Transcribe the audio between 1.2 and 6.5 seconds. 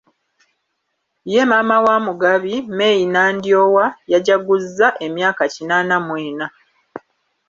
Ye maama wa Mugabi, Meyi Nandyowa yajaguzza emyaka kinaanan mu ena